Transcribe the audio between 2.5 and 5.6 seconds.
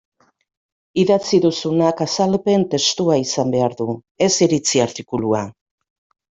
testua izan behar du, ez iritzi artikulua.